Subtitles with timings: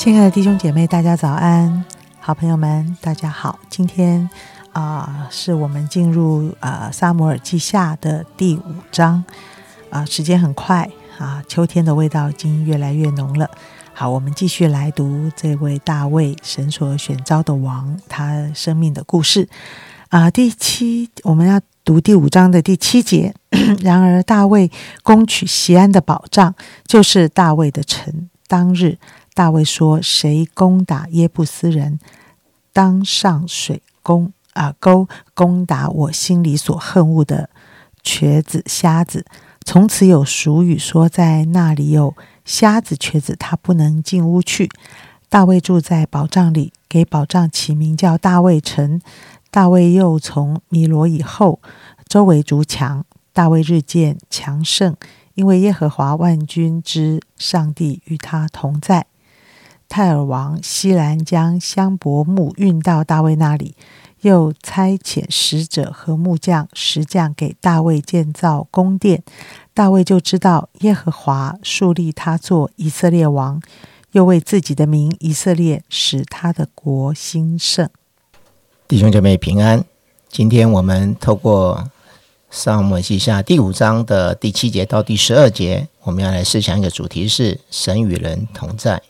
[0.00, 1.84] 亲爱的弟兄姐妹，大家早安！
[2.20, 3.58] 好朋友们，大家好！
[3.68, 4.30] 今天
[4.72, 9.22] 啊、是我们进入啊、撒母耳记下的第五章
[9.90, 13.50] 啊、时间很快啊，秋天的味道已经越来越浓了。
[13.92, 19.46] 好，我们继续来读这位大卫神所选召的王他生命的故事
[20.08, 23.34] 啊、第七，我们要读第五章的第七节。
[23.84, 24.70] 然而，大卫
[25.02, 26.54] 攻取西安的宝藏，
[26.86, 28.30] 就是大卫的城。
[28.48, 28.98] 当日，
[29.34, 31.98] 大卫说：“谁攻打耶布斯人，
[32.72, 37.50] 当上水攻啊沟攻打我心里所恨恶的
[38.02, 39.24] 瘸子瞎子。”
[39.64, 44.68] 从此有俗语说，在那里有瞎子瘸子，他不能进屋去。
[45.28, 49.00] 大卫住在宝藏里，给宝藏起名叫大卫城。
[49.50, 51.60] 大卫又从米罗以后，
[52.08, 53.04] 周围筑墙。
[53.32, 54.96] 大卫日渐强盛，
[55.34, 59.06] 因为耶和华万军之上帝与他同在。
[59.90, 63.74] 泰尔王西兰将香柏木运到大卫那里，
[64.20, 69.24] 又差遣使者和木匠、石匠给大卫建造宫殿。
[69.74, 73.60] 大卫就知道耶和华树立他做以色列王，
[74.12, 77.90] 又为自己的名以色列使他的国兴盛。
[78.86, 79.84] 弟兄姐妹平安。
[80.28, 81.90] 今天我们透过
[82.48, 89.02] 撒母西下第五章的第七节到第十二节，我们要来思想一个主题是神与人同在。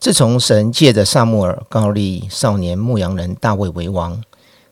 [0.00, 4.22] 自从神借着撒母耳高立少年牧羊人大卫为王，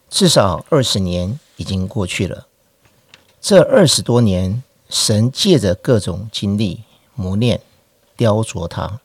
[0.08, 2.46] 至少二十年已经过去了。
[3.40, 6.84] 这二十多年，神借着各种经历
[7.16, 7.60] 磨练、
[8.16, 9.00] 雕琢他。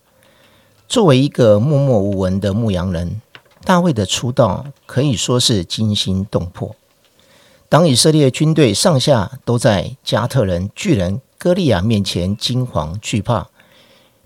[0.87, 3.19] 作为一个默默无闻的牧羊人，
[3.63, 6.75] 大卫的出道可以说是惊心动魄。
[7.67, 13.47] 当以色列军队上下都在加特人巨人歌利亚面前惊惶惧怕，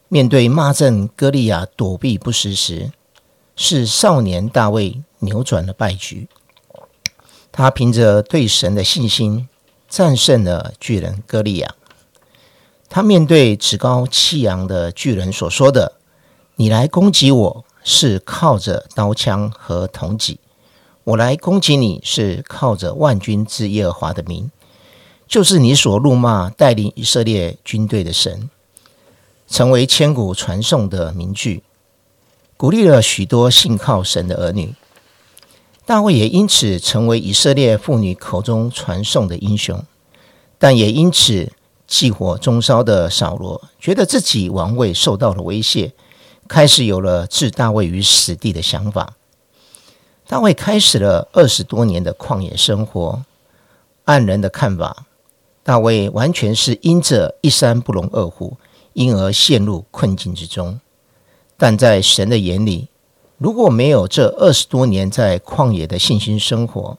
[0.07, 2.91] 面对骂阵歌利亚躲避不实时，
[3.55, 6.27] 是少年大卫扭转了败局。
[7.51, 9.47] 他凭着对神的信心，
[9.89, 11.75] 战胜了巨人歌利亚。
[12.88, 15.94] 他面对趾高气扬的巨人所说的
[16.55, 20.39] ：“你来攻击我是靠着刀枪和铜戟，
[21.03, 24.51] 我来攻击你是靠着万军之耶和华的名，
[25.27, 28.49] 就是你所怒骂带领以色列军队的神，
[29.55, 31.63] 成为千古传颂的名句，
[32.57, 34.75] 鼓励了许多信靠神的儿女。
[35.85, 39.81] 大卫也因此成为以色列妇女口中传颂的英雄，
[40.57, 41.53] 但也因此
[41.88, 45.94] 忌火中烧的扫罗觉得自己王位受到了威胁。
[46.49, 49.13] 开始有了置大卫于死地的想法。
[50.27, 53.23] 大卫开始了二十多年的旷野生活。
[54.03, 55.05] 按人的看法，
[55.63, 58.57] 大卫完全是因着一山不容二虎，
[58.95, 60.81] 因而陷入困境之中。
[61.56, 62.89] 但在神的眼里，
[63.38, 66.97] 如果没有这二十多年在旷野的信心生活，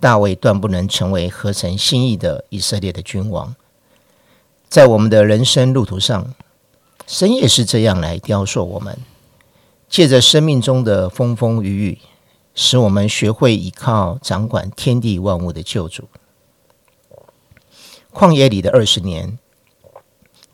[0.00, 3.54] 大卫断不能成为合神心意的以色列的君王。
[4.68, 6.34] 在我们的人生路途上，
[7.06, 8.98] 神也是这样来雕塑我们，
[9.88, 11.98] 借着生命中的风风雨雨，
[12.54, 16.04] 使我们学会依靠掌管天地万物的救主。
[18.12, 19.38] 旷野里的二十年，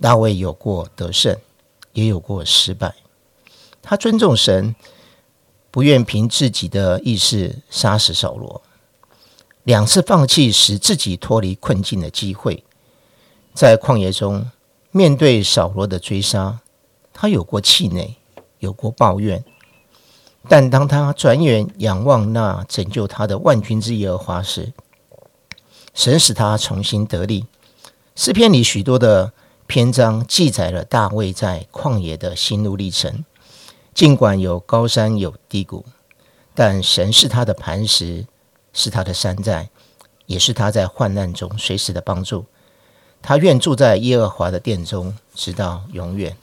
[0.00, 1.36] 大卫有过得胜，
[1.92, 2.94] 也有过失败。
[3.82, 4.74] 他尊重神，
[5.70, 8.62] 不愿凭自己的意识杀死扫罗，
[9.62, 12.64] 两次放弃使自己脱离困境的机会。
[13.52, 14.50] 在旷野中，
[14.90, 16.60] 面对扫罗的追杀，
[17.12, 18.16] 他有过气馁，
[18.58, 19.44] 有过抱怨，
[20.48, 24.72] 但当他转眼仰望那拯救他的万军之耶和华时，
[25.92, 27.46] 神使他重新得力。
[28.16, 29.32] 诗篇里许多的
[29.66, 33.24] 篇章记载了大卫在旷野的心路历程。
[33.94, 35.84] 尽管有高山有低谷，
[36.54, 38.26] 但神是他的磐石，
[38.72, 39.70] 是他的山寨，
[40.26, 42.44] 也是他在患难中随时的帮助。
[43.22, 46.36] 他愿住在耶和华的殿中，直到永远。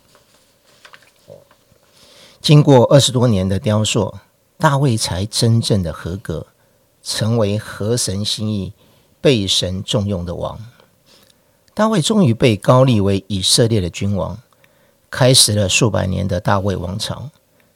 [2.42, 4.16] 经过二十多年的雕塑，
[4.58, 6.48] 大卫才真正的合格，
[7.04, 8.74] 成为合神心意、
[9.22, 10.60] 被神重用的王。
[11.74, 14.38] 大卫终于被高立为以色列的君王，
[15.10, 17.30] 开始了数百年的大卫王朝。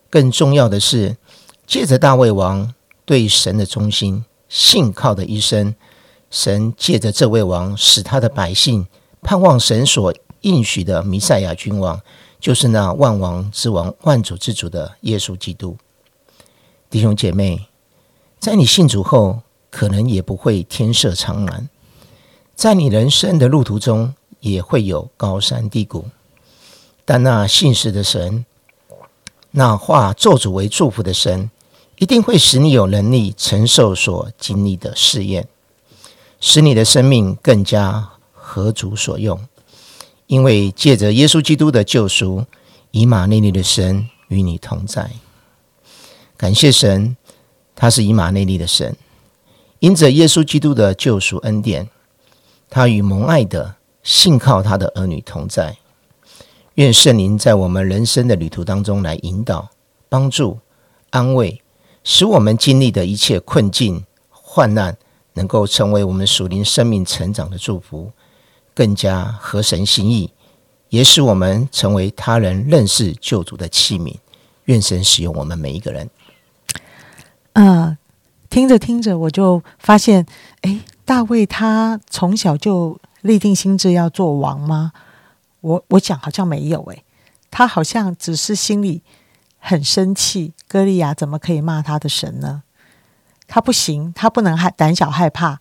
[0.09, 1.17] 更重要的是，
[1.65, 2.73] 借着大卫王
[3.05, 5.73] 对神的忠心、信靠的一生，
[6.29, 8.85] 神借着这位王，使他的百姓
[9.21, 12.01] 盼望神所应许的弥赛亚君王，
[12.39, 15.77] 就是那万王之王、万主之主的耶稣基督。
[16.89, 17.67] 弟兄姐妹，
[18.39, 21.67] 在你信主后，可能也不会天色苍蓝，
[22.55, 26.05] 在你人生的路途中，也会有高山低谷。
[27.03, 28.45] 但那信实的神，
[29.51, 31.51] 那化作主为祝福的神，
[31.97, 35.47] 一定会使你有能力承受所经历的试验，
[36.39, 39.39] 使你的生命更加合主所用。
[40.27, 42.45] 因为借着耶稣基督的救赎，
[42.91, 45.11] 以马内利的神与你同在。
[46.37, 47.15] 感谢神，
[47.75, 48.95] 他是以马内利的神。
[49.79, 51.87] 因着耶稣基督的救赎恩典，
[52.69, 55.77] 他与蒙爱的信靠他的儿女同在。
[56.75, 59.69] 愿圣灵在我们人生的旅途当中来引导、
[60.09, 60.59] 帮助、
[61.11, 61.61] 安慰，
[62.03, 64.97] 使我们经历的一切困境、患难，
[65.33, 68.11] 能够成为我们属灵生命成长的祝福，
[68.73, 70.31] 更加合神心意，
[70.89, 74.15] 也使我们成为他人认识救主的器皿。
[74.65, 76.09] 愿神使用我们每一个人。
[77.53, 77.97] 嗯，
[78.49, 80.25] 听着听着，我就发现，
[80.61, 84.91] 哎，大卫他从小就立定心志要做王吗？
[85.61, 87.03] 我我讲好像没有诶，
[87.49, 89.01] 他好像只是心里
[89.59, 92.63] 很生气，歌利亚怎么可以骂他的神呢？
[93.47, 95.59] 他不行，他不能害胆小害怕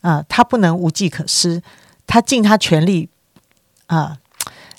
[0.00, 1.62] 啊，他不能无计可施，
[2.06, 3.10] 他尽他全力
[3.86, 4.18] 啊，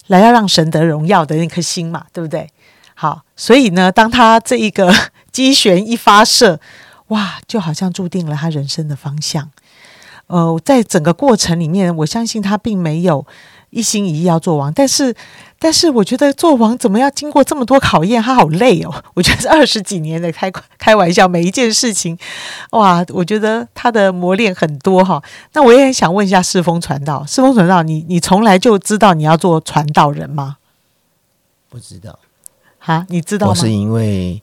[0.07, 2.51] 来要让神得荣耀的那颗心嘛，对不对？
[2.95, 4.93] 好，所以呢，当他这一个
[5.31, 6.59] 机旋一发射，
[7.07, 9.51] 哇，就好像注定了他人生的方向。
[10.29, 13.27] 呃，在整个过程里面，我相信他并没有。
[13.71, 15.15] 一心一意要做王，但是，
[15.59, 18.19] 但是我觉得做王怎么要经过这么多考验？
[18.19, 18.91] 他好累哦！
[19.13, 22.17] 我觉得是二十几年的开开玩笑，每一件事情，
[22.71, 25.21] 哇，我觉得他的磨练很多哈。
[25.53, 30.57] 那我也很想问一下世风传道，世风传道，你你从来就知道你要做传道人吗？
[31.69, 32.17] 不知道，
[32.79, 33.51] 哈，你知道吗？
[33.51, 34.41] 我是因为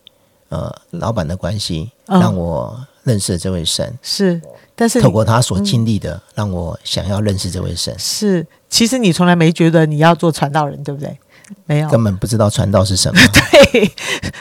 [0.49, 4.41] 呃老板的关系，让我认识了这位神，是，
[4.75, 8.47] 但是透过他所经历的，让我想要认识这位神，是。
[8.69, 11.19] 其实你从来没觉得你要做传道人，对不对？
[11.65, 13.21] 没有，根本不知道传道是什么。
[13.33, 13.89] 对，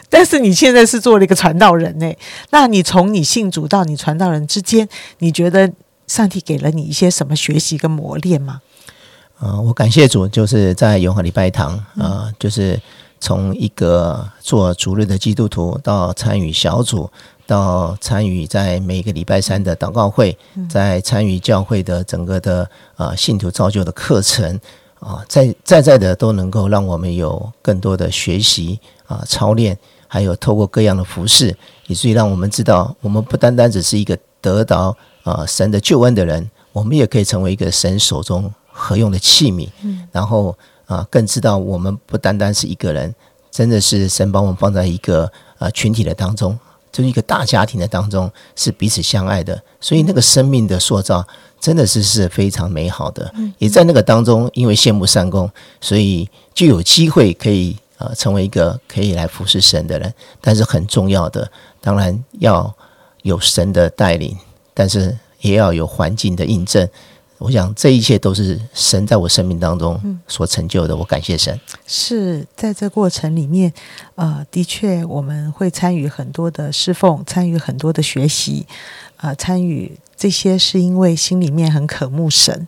[0.09, 2.11] 但是你现在是做了一个传道人呢。
[2.49, 5.71] 那你从你信主到你传道人之间，你觉得
[6.07, 8.61] 上帝给了你一些什么学习跟磨练吗？
[9.39, 12.81] 呃，我感谢主，就是在永和礼拜堂，呃，就是
[13.19, 17.09] 从一个做主日的基督徒到参与小组。
[17.47, 20.35] 到参与在每个礼拜三的祷告会，
[20.67, 24.59] 在参与教会的整个的呃信徒造就的课程
[24.99, 29.77] 啊，在在在的都能够让我们有更多的学习啊操练，
[30.07, 39.69] 还有透过各样的服饰，以至于让我们知道，我们不单单只是一个得到啊神的救恩的人，我们也可以成为一个神手中合用的器皿。
[39.83, 43.13] 嗯，然后啊，更知道我们不单单是一个人，
[43.51, 46.57] 真的是神把我们放在一个呃群体的当中。
[46.91, 51.27] 就是一个大家庭的当中是彼此相爱的，所以那个生命的塑造
[51.59, 53.29] 真的是是非常美好的。
[53.57, 55.51] 也在那个当中，因为羡慕善功，
[55.81, 60.13] 所以就有机会可以呃成为一个可以来服侍神的人。
[60.39, 61.51] 但是很重要的，
[61.81, 62.73] 当然要
[63.23, 64.33] 有神的带领，
[64.73, 66.87] 但是也要有环境的印证。
[67.37, 71.59] 我想这一切都是神在我生命当中所成就的，我感谢神。
[71.85, 73.71] 是在这过程里面，
[74.15, 78.65] 呃，的确我们会参与很多的侍奉，参与很多的学习，
[79.17, 82.67] 呃，参与这些是因为心里面很渴慕神，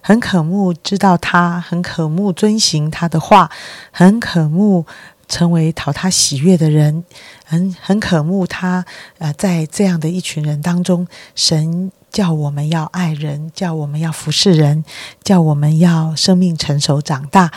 [0.00, 3.50] 很渴慕知道他，很渴慕遵行他的话，
[3.90, 4.86] 很渴慕
[5.26, 7.02] 成为讨他喜悦的人，
[7.44, 8.86] 很很渴慕他。
[9.18, 11.90] 呃，在这样的一群人当中，神。
[12.14, 14.84] 叫我们要爱人，叫我们要服侍人，
[15.24, 17.50] 叫我们要生命成熟长大。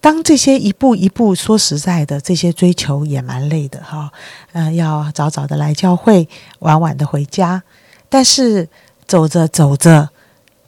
[0.00, 4.10] 当这些一步一步，说实在的，这些追求也蛮累的哈。
[4.52, 6.26] 嗯，要早早的来教会，
[6.60, 7.62] 晚晚的回家。
[8.08, 8.66] 但是
[9.06, 10.08] 走着走着，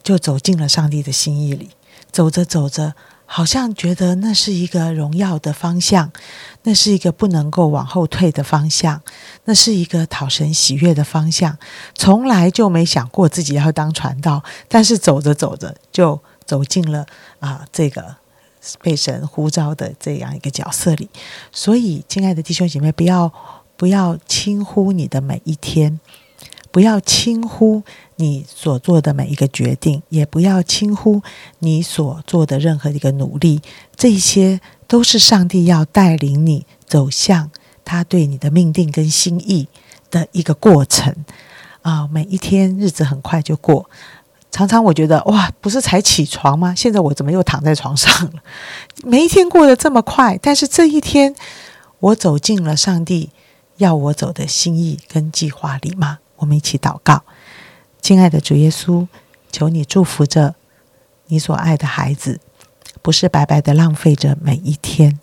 [0.02, 1.70] 就走进了上帝的心意里。
[2.12, 2.92] 走着走着。
[3.32, 6.10] 好像觉得那是一个荣耀的方向，
[6.64, 9.00] 那是一个不能够往后退的方向，
[9.44, 11.56] 那是一个讨神喜悦的方向。
[11.94, 17.06] 从来就没想过自己要当传道，但是走着走着就走进了
[17.38, 18.16] 啊这个
[18.82, 21.08] 被神呼召的这样一个角色里。
[21.52, 23.32] 所以，亲爱的弟兄姐妹，不要
[23.76, 26.00] 不要轻忽你的每一天。
[26.70, 27.82] 不要轻忽
[28.16, 31.22] 你所做的每一个决定，也不要轻忽
[31.58, 33.60] 你所做的任何一个努力。
[33.96, 37.50] 这些都是上帝要带领你走向
[37.84, 39.68] 他对你的命定跟心意
[40.10, 41.14] 的一个过程
[41.82, 42.08] 啊！
[42.12, 43.88] 每一天日子很快就过，
[44.50, 46.74] 常常我觉得哇，不是才起床吗？
[46.74, 48.42] 现在我怎么又躺在床上了？
[49.04, 51.34] 每一天过得这么快，但是这一天
[51.98, 53.30] 我走进了上帝
[53.78, 56.18] 要我走的心意跟计划里吗？
[56.40, 57.22] 我们一起祷告，
[58.02, 59.06] 亲爱的主耶稣，
[59.50, 60.54] 求你祝福着
[61.28, 62.40] 你所爱的孩子，
[63.00, 65.18] 不是白白的浪费着每一天，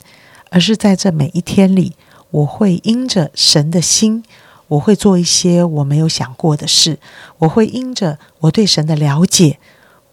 [0.50, 1.96] 而是在这每一天里，
[2.32, 4.24] 我会因着神的心。
[4.70, 7.00] 我会做一些我没有想过的事，
[7.38, 9.60] 我会因着我对神的了解，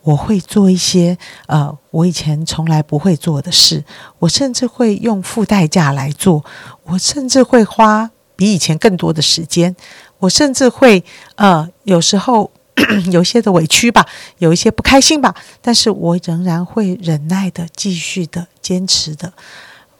[0.02, 3.84] 我会做一些呃我以前从来不会做的事，
[4.20, 6.44] 我甚至会用付代价来做，
[6.84, 9.74] 我甚至会花比以前更多的时间，
[10.24, 11.04] 我甚至会
[11.36, 12.50] 呃有时候
[13.12, 14.06] 有些的委屈吧，
[14.38, 19.32] 有一些不开心吧，但是我仍然会忍耐的继续的坚持的。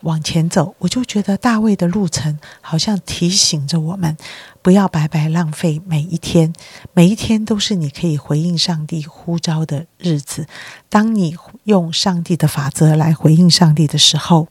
[0.00, 4.14] 往前走，我就觉得大卫的路程好像提醒着我们，
[4.60, 6.52] 不要白白浪费每一天，
[6.92, 10.46] 每一天都是你可以回应上帝呼召的日子。
[10.90, 14.48] 当你用上帝的法则来回应上帝的时候，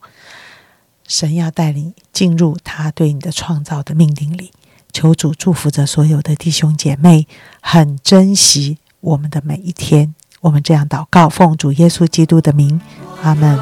[1.08, 4.52] 神要带领进入他对你的创造的命令里。
[4.94, 7.28] 求主祝福着所有的弟兄姐妹，
[7.60, 10.14] 很珍惜我们的每一天。
[10.40, 12.80] 我们这样祷告，奉主耶稣基督的名，
[13.24, 13.60] 阿门。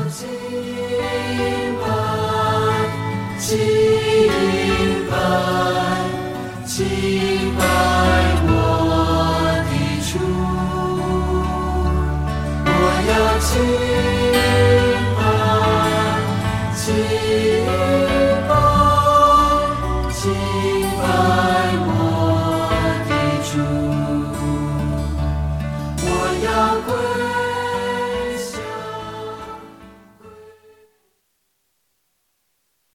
[3.40, 3.58] 敬
[5.10, 5.16] 拜，
[6.66, 7.64] 敬拜
[8.48, 8.50] 我
[9.68, 9.72] 的
[10.12, 10.20] 主，
[12.66, 12.70] 我
[13.10, 13.50] 要敬
[15.18, 15.20] 拜，
[16.76, 17.91] 敬。